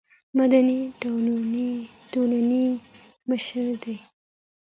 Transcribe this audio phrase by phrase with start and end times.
[0.37, 0.79] مدني
[2.11, 2.65] ټولنې
[3.29, 3.95] مشر دی.